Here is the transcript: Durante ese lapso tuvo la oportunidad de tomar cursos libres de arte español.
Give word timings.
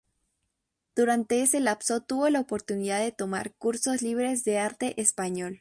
Durante 0.95 1.43
ese 1.43 1.59
lapso 1.59 2.01
tuvo 2.01 2.27
la 2.31 2.39
oportunidad 2.39 2.99
de 3.01 3.11
tomar 3.11 3.53
cursos 3.53 4.01
libres 4.01 4.43
de 4.43 4.57
arte 4.57 4.99
español. 4.99 5.49